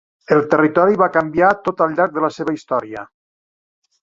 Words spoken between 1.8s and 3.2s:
al llarg de la seva història.